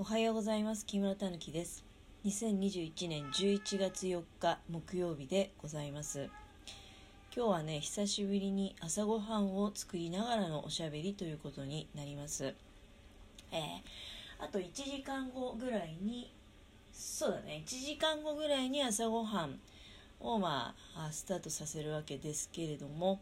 [0.00, 0.86] おはようございます。
[0.86, 1.84] 木村たぬきです。
[2.24, 6.30] 2021年11月4日木曜日でございます。
[7.34, 12.54] 今日はね久しぶりに朝ごはんを作りながらのおしゃべりということになります。
[13.50, 16.32] えー、あと1時間後ぐらいに
[16.92, 19.58] そうだね1時間後ぐらいに朝ごはん
[20.20, 23.20] をまあスタートさせるわけですけれども、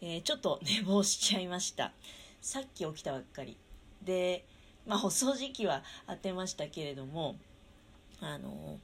[0.00, 1.92] えー、ちょっと寝坊しちゃいました。
[2.40, 3.56] さっき起きたばっかり。
[4.04, 4.44] で
[4.88, 7.36] まあ、お掃除機は当てましたけれども、
[8.20, 8.78] あの、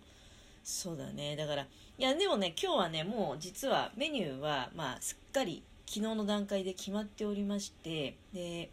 [0.62, 1.34] そうだね。
[1.34, 1.66] だから、い
[2.02, 8.70] や、でもね、今日はね、もう実はメニューは、まあ、すっかり昨日の段階で決まっておりまして、で、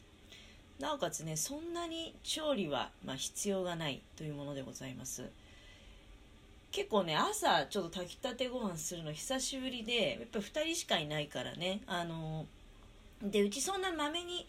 [0.79, 5.29] なおかつね、そんなに調理は、まあ、必要がないというものでございます。
[6.71, 12.45] 結構ね、朝ちょっと炊きたてご飯するの久しぶりで、やっぱ2人しかいないからね、あの、
[13.21, 14.47] で、うちそんな豆に、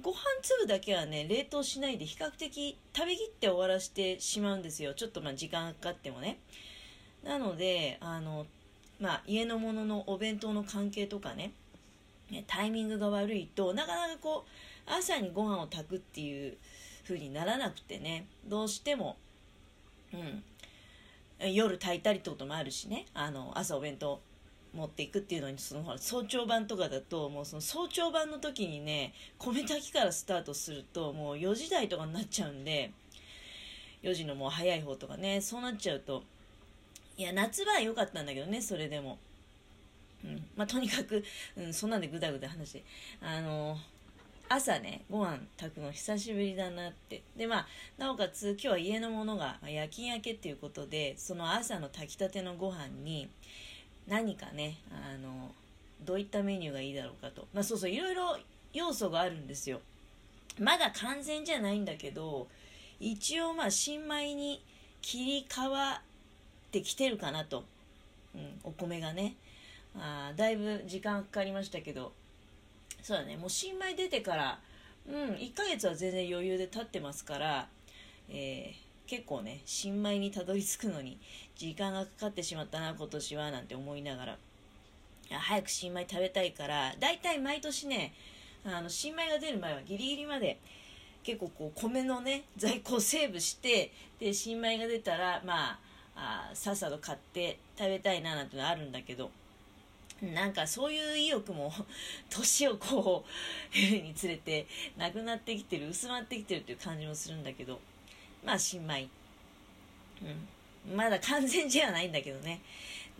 [0.00, 4.94] ご飯粒だけはね冷凍しないで比較的食べきって終わらせてしまうんですよ。
[4.94, 6.38] ちょっとまあ時間かかってもね。
[7.22, 8.46] なのであの
[9.00, 11.52] まあ家のもののお弁当の関係とかね。
[12.46, 16.56] タイミングが悪いとなかなかこう朝にご飯を炊くっていう
[17.04, 18.26] 風にならなくてね。
[18.46, 19.16] どうしても
[20.14, 20.42] うん。
[21.52, 23.04] 夜炊いたりってこともあるしね。
[23.12, 24.20] あの朝お弁当
[24.74, 32.90] 持っていくっていうのにそのほら早朝版とかだともうその早朝版の時にね米炊きからスタートするともう4時台とかになっちゃうんで
[34.02, 36.22] 4時のもう早い方とかねそうなっちゃうと
[37.16, 39.18] いや夏場は良かったんだけどねそれでも、
[40.24, 40.44] うん。
[40.56, 41.22] まあ、とにかく、
[41.56, 42.84] うん、そんなんでぐだぐだ話して。
[43.20, 43.76] あの
[44.48, 47.22] 朝ねご飯炊くの久しぶりだなって。
[47.36, 47.66] でまあ
[47.98, 53.28] なおかつ今日は家のものが夜勤明けっていうことでその朝の炊きたてのご飯に
[54.08, 55.52] 何かねあの
[56.04, 57.46] どういったメニューがいいだろうかと。
[57.54, 58.36] まあそうそういろいろ
[58.72, 59.80] 要素があるんですよ。
[60.58, 62.46] まだ完全じゃないんだけど
[63.00, 64.62] 一応まあ新米に
[65.00, 66.02] 切り替わ
[66.68, 67.64] ってきてるかなと、
[68.34, 69.34] うん、お米がね。
[69.96, 72.12] あだいぶ時間かかりましたけど。
[73.02, 74.58] そうだねもう新米出てから
[75.08, 77.68] うん1ヶ月は全然余裕で経ってますから
[78.30, 81.18] えー結構ね新米にたどり着くのに
[81.54, 84.38] 時間がかかってしまったな今年はなんて思いながら。
[85.30, 88.14] 早く新米食べたいからだいたい毎年ね
[88.64, 90.58] あの新米が出る前はギリギリまで
[91.22, 95.78] 結構こう米のね在庫をセーブしてで新米が出たらま
[96.16, 99.30] あさっさと買って食べたいななんてのあるんだけど
[100.22, 101.70] なんかそういう意欲も
[102.30, 103.26] 年をこ
[103.74, 107.78] う につれてなくなってきてる薄まってきてるっていう感じもするんだけど。
[108.44, 109.08] まあ新米。
[110.22, 110.96] うん。
[110.96, 112.60] まだ完全じゃないんだけどね。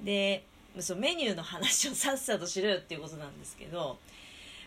[0.02, 0.44] で、
[0.78, 3.98] そうメニューの話をさっさとしろよっていうことなんですけど、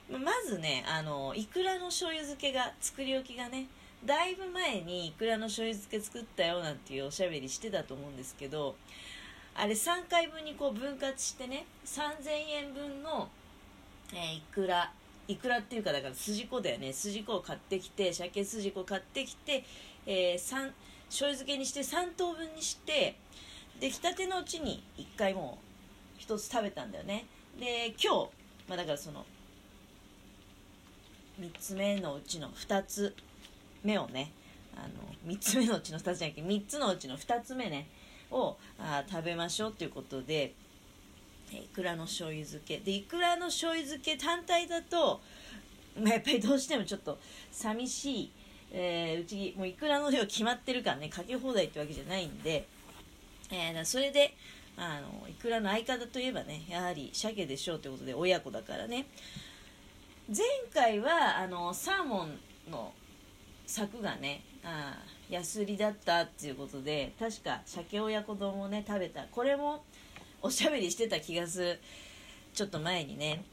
[0.09, 3.65] まずね、あの、いくらの醤油漬けが、作り置きがね、
[4.05, 8.75] だいぶ前にいくらの醤油漬け作ったよなんていうおしゃべりしてたと思うんですけど、
[9.55, 13.29] あれ3回分にこう分割してね、3000円分の、
[14.13, 14.91] えー、いくら、
[15.27, 19.63] いくらっていうかだから筋子だよね筋子を買ってきて鮭筋子買ってきて、
[20.05, 20.67] えー、醤
[21.21, 23.15] 油漬けにして3等分にして
[23.79, 25.57] 出来たてのうちに1回も
[26.17, 27.25] う1つ食べたんだよね。
[27.59, 28.29] で今日、
[28.67, 29.25] まあ、だからその
[31.39, 33.15] 3つ目のうちの2つ
[33.83, 34.31] 目をね
[34.75, 34.81] あ
[35.27, 37.87] の3つ目のうちの2つじゃなくて3つのうちの2つ目ね
[38.31, 40.53] をあ食べましょうということで
[41.51, 42.79] いくらの醤油漬け。
[42.79, 45.21] でいくらの醤油漬け単体だと、
[46.01, 47.17] まあ、やっぱりどうしてもちょっと
[47.51, 48.31] 寂しい、
[48.71, 52.67] えー、うちもういくらの量決まってるからねかけ放題ってわけじゃないんで、
[53.51, 54.35] えー、それで
[54.77, 59.07] あのいくらの相方といえばねやはり鮭でしょうということで親子だからね。
[60.27, 60.43] 前
[60.73, 62.39] 回はあのサーモン
[62.71, 62.91] の
[63.67, 64.97] 柵がねあ
[65.29, 69.23] 安売りだったっていうことで確か鮭親子丼をね食べた。
[69.25, 69.83] これも
[70.41, 71.79] おしゃべりしてた気がする。
[72.53, 73.43] ちょっと前にね。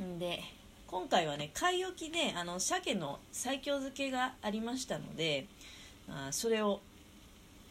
[0.00, 0.40] んで
[0.88, 5.46] 今回はね買い置きであの鮭の西京漬けがありましたので
[6.08, 6.80] あそれを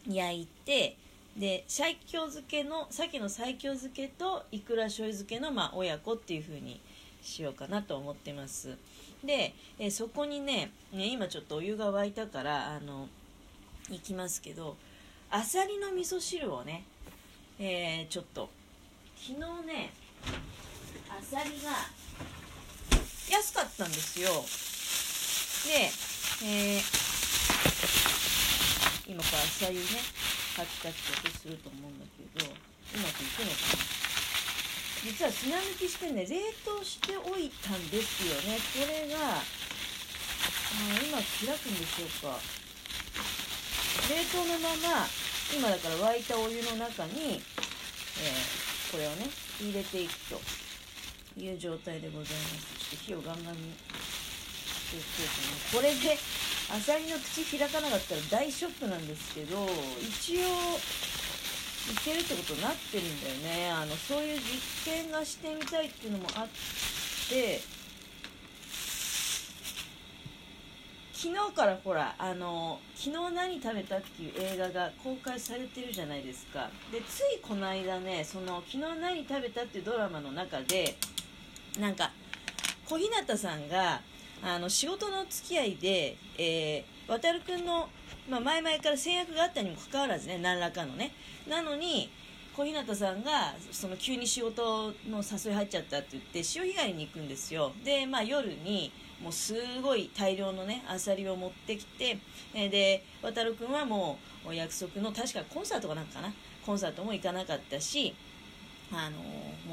[0.07, 0.95] 焼いて
[1.35, 6.79] で西京漬けの鮭の西京漬けといくら醤油漬けの、まあ、親子っていう風に
[7.23, 8.77] しようかなと思ってます。
[9.23, 13.09] でえそこにねね今ちょっとお湯が沸いたからあの
[13.89, 14.77] いきますけど
[15.31, 16.83] あさりの味噌汁をね
[17.59, 18.47] えー、ちょっと
[19.15, 19.91] 昨日ね
[21.09, 21.71] あさりが
[23.29, 24.45] 安かったんですよ。
[25.67, 25.91] で、
[26.45, 26.81] えー、
[29.11, 29.83] 今からあさりね
[30.55, 32.49] カチカチとすると思うんだけどう
[32.99, 33.83] まくいくのかな。
[35.03, 36.35] 実は砂抜きしてね冷
[36.65, 38.57] 凍しておいたんですよね。
[38.73, 42.39] これがあうまく開くんでしょうか。
[44.09, 45.07] 冷凍のまま
[45.53, 49.27] 今だから沸いたお湯の中に、えー、これをね
[49.59, 50.39] 入れていくと
[51.39, 52.76] いう状態でございます。
[52.95, 53.73] 火をガンガンに
[54.87, 55.05] していこ
[55.73, 56.17] うかなこれで
[56.69, 59.65] アサリの口開かなかったら大ショックなんですけど
[59.99, 60.39] 一応
[61.91, 63.71] いけるってことになってるんだよね。
[63.71, 66.47] あのそういう実験がしてみたいっていうのもあっ
[67.29, 67.61] て
[71.13, 76.69] 昨日からほらあの昨日何食べたっていう映画が公開されてるじゃないですか。
[76.91, 80.95] でついこの間ねその昨日何食べたっていうドラマの中で
[81.79, 82.11] なんか
[82.87, 84.01] 小日向さんが
[84.41, 87.89] あの仕事の付き合いで、えー、渡るくんの、
[88.29, 91.11] まあ、前々から制約があったにもかかわらずね何らかのね。
[91.49, 92.09] なのに
[92.55, 97.73] 小日向さんがその急に仕事の誘い入っちゃったって言って潮干狩りに行くんですよ。
[97.83, 98.91] で、まあ、夜に
[99.21, 102.19] もうすごい大量のねアサリを持ってきて、
[102.53, 104.17] えで渡るくんはも
[104.47, 106.33] う約束の確かコンサートかなんかな。
[106.65, 108.13] コンサートも行かなかったし
[108.91, 109.17] あの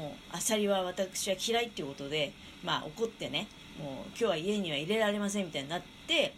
[0.01, 2.33] もうアサリは私は嫌いっていうことで、
[2.63, 3.47] まあ、怒ってね
[3.79, 6.33] もう今日は家には入れられませんみたいになってで、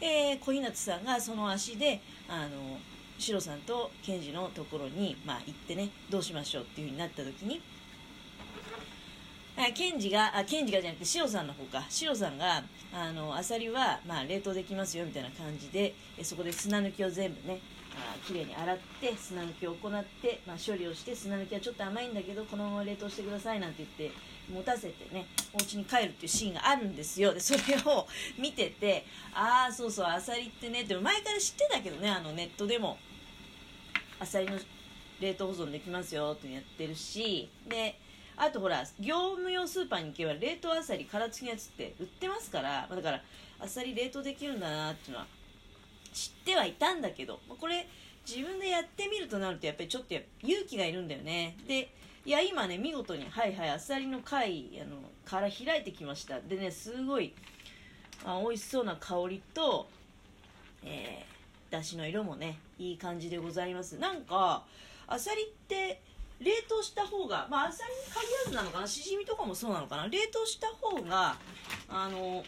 [0.00, 2.78] えー、小日向さんがその足であの
[3.18, 7.60] シロさんとケンジのところに、まあ、行ってねどうしましょうっていう風になった時に
[9.74, 11.84] ケンジがあケンジがじゃなくてシロさんの方か。
[11.90, 12.62] シロさんが
[12.94, 17.60] あのアサリは、まあ、冷凍できますよみたいな感じでそこで砂抜きを全部ね
[17.96, 24.16] あきれいに洗って砂抜きを行って、まあ、処理をして砂抜きはちょっと甘いんだけどこのまま冷凍してくださいなんて言って
[24.52, 27.32] 持たせてねお家に帰るっていうシーンがあるんですよ。
[27.32, 28.06] でそれを
[28.38, 32.98] 見ててああそうそうアサリってねでも前から知ってたけどねあのネットでも。
[34.20, 34.58] アサリの
[35.18, 37.98] 冷凍保存できますよってやってるしで
[38.36, 43.22] あとほら業務用スーパーに行けば冷凍アサリ殻付きのやつって売ってますからだから
[43.58, 45.26] アサリ冷凍できるんだなっていうのは
[46.12, 47.86] 知ってはいたんだけどまこれ
[48.28, 51.56] 自分でやってみるとなるとやっぱりちょっと勇気がいるんだよね。
[51.66, 51.90] で
[52.26, 56.40] いや今ね見事にはいはいアサリの貝あの殻開いてきました。
[56.40, 57.32] でねすごい
[58.24, 59.88] あ美味しそうな香りと
[60.82, 63.98] えー、だしの色もねいい感じでございます。
[63.98, 64.64] なんか
[65.06, 66.00] アサリって
[66.40, 68.86] 冷凍した方がまあアサリに限らずなのかな。
[68.86, 70.08] しじみとかもそうなのかな。
[70.08, 71.36] 冷凍した方が
[71.88, 72.44] あの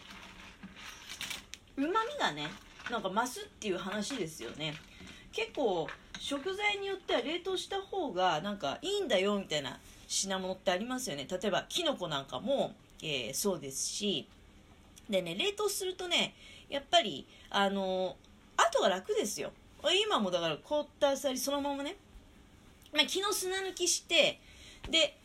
[1.77, 2.47] うまみがね
[2.91, 4.75] なんか増すっていう話ですよね。
[5.31, 5.87] 結構
[6.19, 11.27] 食材によっては冷凍した方がなんかいいんだよみたいな品物ってありますよね。
[11.29, 14.27] 例えばきのこなんかも、えー、そうですし。
[15.09, 16.33] でね冷凍するとね
[16.69, 18.15] やっぱりあの
[18.55, 19.51] 後が楽ですよ。
[20.05, 21.97] 今もだから凍ったあさりそのままね、
[22.93, 24.39] まあ、昨日砂抜きして
[24.89, 25.17] で、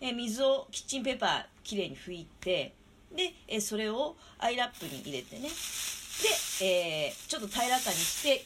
[0.00, 2.72] え水をキッチンペーパーきれいに拭いて
[3.14, 5.50] で、えそれをアイラップに入れてね、
[6.62, 8.44] えー、ちょっと平らかにして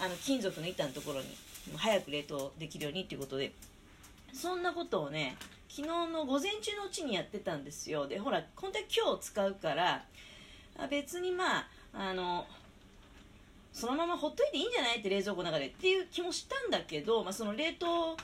[0.00, 1.26] あの金属の板のところに
[1.76, 3.52] 早く冷凍できるようにっていうことで。
[4.32, 5.36] そんなことをね
[5.68, 8.06] 昨日の午前中のうちにやってたんですよ。
[8.06, 10.02] でほら本当は今日使うから
[10.88, 12.46] 別にまああの
[13.74, 18.16] そのままほっといていいんじゃないって冷蔵庫の中でっていう気もしたんだけど、まあ、その冷凍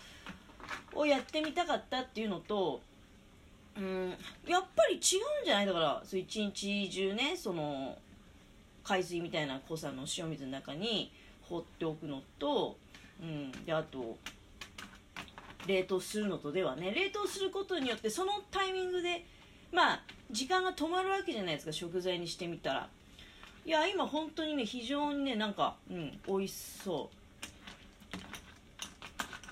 [0.94, 2.80] をやってみたかったっていうのと
[3.76, 4.14] うん
[4.46, 5.00] やっぱり違うん
[5.44, 5.66] じゃない？
[5.66, 7.98] だからそう一日中ねその
[8.88, 11.12] 海水みたいな濃さの塩水の中に
[11.42, 12.78] 放っておくのと、
[13.20, 14.16] うん、であと
[15.66, 19.26] 冷凍するのとではね冷凍することによってそのタイミングで
[19.72, 22.88] まあ時間が止まるわけじゃないですか食材にしてみたら。
[23.66, 27.18] いや今本当にね非常にねなんかうん美味しそう。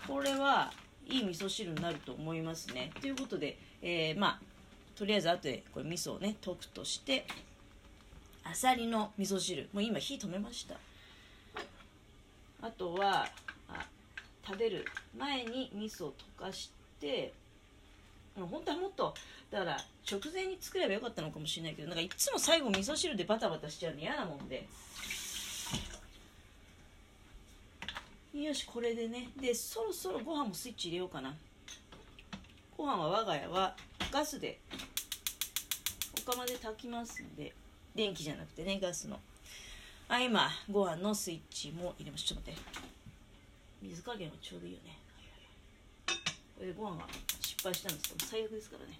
[0.09, 0.73] これは
[1.07, 2.91] いい味噌汁になると思いますね。
[3.03, 4.41] ということで、えー、まあ
[4.97, 7.27] とりあえず後でこれ味噌をね溶くとして
[8.49, 9.69] あさりの味噌汁。
[9.73, 10.77] もう今火止めました。
[12.63, 13.27] あとは
[13.69, 13.87] あ
[14.47, 14.85] 食べる
[15.19, 17.33] 前に味噌を溶かして
[18.35, 19.15] 本当はもっと
[19.51, 19.77] だから
[20.11, 24.67] 直前に作ればよかったのかもしれないけどなんかいつも最後味噌汁でバタバタしちゃうの嫌なもんで。
[28.33, 29.29] よしこれでね。
[29.41, 31.35] でそろそろご飯もスイッチ入れようかな。
[32.77, 33.75] ご飯は我が家は
[34.13, 34.61] ガスで
[36.27, 37.53] お釜で炊きますんで。
[37.97, 39.19] 電気じゃなくてねガスの。
[40.09, 42.35] あ今ご飯のスイッチも入れました。
[42.35, 42.79] ちょっと待って。
[43.83, 44.99] 水加減はちょうどいいよね。
[46.07, 47.07] これでご飯が
[47.41, 48.99] 失敗したんですけど最悪ですからね。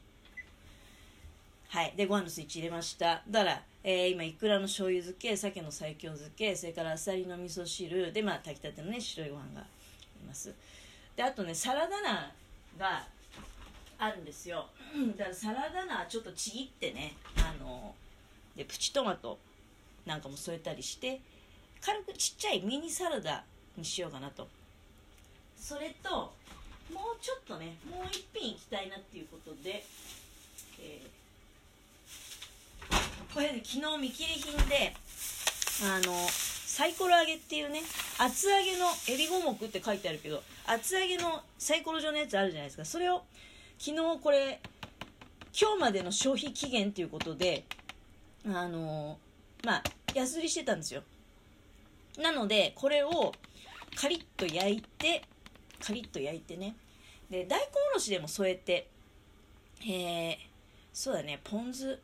[1.69, 1.95] はい。
[1.97, 3.23] でご飯のスイッチ入れました。
[3.29, 8.13] だから、えー、今いくらの醤油漬け鮭の西京漬けそれからあさりの味噌汁。
[8.13, 9.65] でまあ炊きたてのね白いご飯があ
[10.21, 10.55] ります。
[11.15, 12.33] であとねサラダ菜
[12.79, 13.07] が
[13.99, 14.67] あるんですよ。
[15.17, 17.95] だからサラダ菜ちょっとちぎってねあの
[18.57, 19.39] でプチトマト
[20.07, 21.21] なんかも添えたりして
[21.81, 23.45] 軽くちっちゃいミニサラダ
[23.77, 24.49] にしようかなと。
[25.57, 26.33] それと
[26.93, 29.85] もうちょっとねもう一品いきたいなっていうことで、
[30.81, 34.95] えー、これ、ね、昨日見切り品で
[35.85, 37.83] あのサイコロ揚げっていうね
[38.19, 42.85] 厚揚げのエビ五目って書いてあるけど厚揚げのサイコロ状のやつあるじゃないですか。
[42.85, 43.25] それを
[43.79, 44.61] 昨日これ
[45.59, 47.65] 今日までの消費期限ということで
[48.47, 49.19] あの
[49.65, 49.83] まあ
[50.15, 51.03] 安売りしてたんですよ。
[52.19, 53.33] なのでこれを
[53.95, 55.23] カリッと焼いて
[55.81, 56.77] カリッと焼いてね。
[57.31, 58.89] で大根おろしでも添えて
[59.83, 60.37] えー、
[60.93, 61.99] そうだねポン酢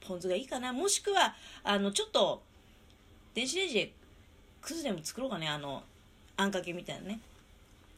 [0.00, 0.72] ポン酢がいいかな。
[0.72, 2.42] もしくはあのちょっと
[3.34, 3.92] 電子レンジで
[4.60, 5.48] くずでも作ろうかね。
[5.48, 5.82] あの
[6.36, 7.20] あんかけみたいなね。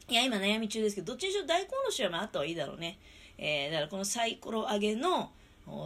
[0.07, 2.97] いや今悩み中ですけどどっちにしろ大根おろしはまああった方がいいだろうね。
[3.37, 5.31] えー、だからこのサイコロ揚げの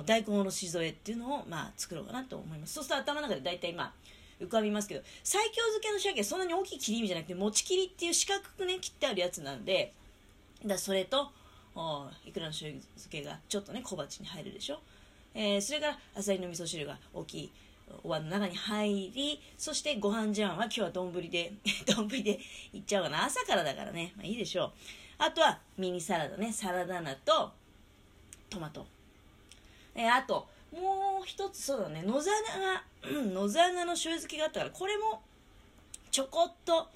[0.06, 2.74] 大根おろし添えっていうのをまあ作ろうかなと思います。
[2.74, 3.92] そうすると頭の中で大体まあ
[4.40, 9.94] 浮かびますけど西京漬けの鮭はそんなに大きい切り身じゃなくてもち切りっていう四角くね切ってあるやつなんで
[10.66, 11.32] だそれと
[11.76, 14.80] おいくらの醤油漬けがちょっとね小鉢に入るでしょ、
[15.34, 17.52] えー、それからあさりの味噌汁が大きい
[18.04, 21.54] お椀の中に入りそしてご飯茶碗は今日は丼で
[21.86, 22.40] 丼で
[22.74, 23.26] いっちゃおうかな。
[23.26, 24.72] 朝からだからね、まあ、いいでしょう。
[25.18, 27.52] あとはミニサラダねサラダ菜と
[28.50, 28.95] トマト。
[29.96, 32.04] え、あともう一つそうだね。
[32.04, 32.84] 野沢菜が、
[33.32, 35.22] 野沢菜の醤油漬けがあったからこれも
[36.12, 36.88] ちょこっと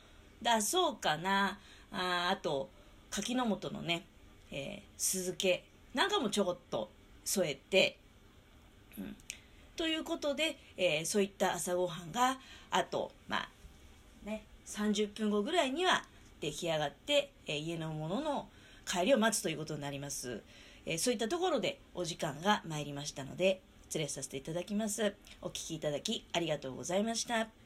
[0.42, 1.58] 出そうかな。
[1.92, 2.70] ああと
[3.10, 4.06] 柿の本のね、
[4.52, 5.64] えー、酢漬け。
[5.94, 6.90] なんかもちょこっと
[7.26, 7.98] 添えて、
[8.98, 9.16] うん、
[9.76, 12.38] ということで、えー、そういった朝ごはんが
[12.70, 13.50] あとまあ
[14.26, 16.04] ね30分後ぐらいには
[16.42, 18.48] 出来上がって、えー、家のものの
[18.86, 20.42] 帰りを待つということになります。
[20.92, 25.14] えそういったところでお時間が参りましたので、失礼させていただきます。
[25.40, 27.59] お聴きいただきありがとうございました。